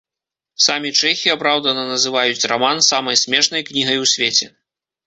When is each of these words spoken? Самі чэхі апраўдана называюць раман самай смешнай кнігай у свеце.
Самі 0.67 0.91
чэхі 1.01 1.27
апраўдана 1.35 1.83
называюць 1.93 2.47
раман 2.53 2.85
самай 2.91 3.23
смешнай 3.27 3.61
кнігай 3.71 3.97
у 4.07 4.13
свеце. 4.17 4.53